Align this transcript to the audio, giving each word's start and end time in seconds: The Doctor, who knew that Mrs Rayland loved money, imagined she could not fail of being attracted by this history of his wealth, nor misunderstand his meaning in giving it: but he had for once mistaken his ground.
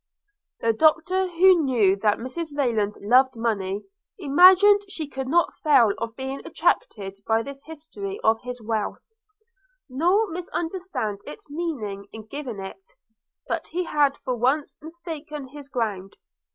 The 0.61 0.73
Doctor, 0.73 1.27
who 1.27 1.61
knew 1.63 1.95
that 1.97 2.17
Mrs 2.17 2.47
Rayland 2.57 2.95
loved 2.99 3.35
money, 3.35 3.83
imagined 4.17 4.81
she 4.89 5.07
could 5.07 5.27
not 5.27 5.53
fail 5.63 5.93
of 5.99 6.15
being 6.15 6.41
attracted 6.43 7.17
by 7.27 7.43
this 7.43 7.61
history 7.65 8.19
of 8.23 8.41
his 8.41 8.63
wealth, 8.63 9.05
nor 9.87 10.27
misunderstand 10.31 11.19
his 11.23 11.47
meaning 11.51 12.07
in 12.11 12.25
giving 12.25 12.59
it: 12.59 12.81
but 13.47 13.67
he 13.67 13.83
had 13.83 14.17
for 14.25 14.35
once 14.35 14.75
mistaken 14.81 15.49
his 15.49 15.69
ground. 15.69 16.17